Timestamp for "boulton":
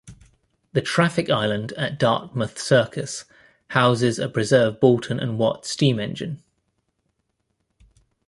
4.79-5.19